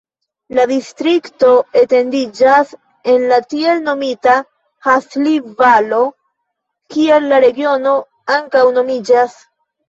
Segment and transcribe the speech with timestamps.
[0.59, 1.49] La distrikto
[1.81, 2.71] etendiĝas
[3.13, 4.39] en la tiel nomita
[4.87, 6.01] Hasli-Valo,
[6.97, 7.95] kiel la regiono
[8.39, 9.39] ankaŭ nomiĝas.